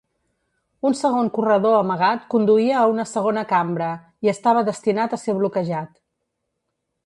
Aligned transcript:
Un 0.89 0.95
segon 1.01 1.29
corredor 1.35 1.75
amagat 1.81 2.23
conduïa 2.35 2.79
a 2.81 2.87
una 2.93 3.07
segona 3.11 3.45
cambra, 3.53 3.93
i 4.27 4.35
estava 4.37 4.67
destinat 4.73 5.15
a 5.19 5.23
ser 5.27 5.41
bloquejat. 5.43 5.97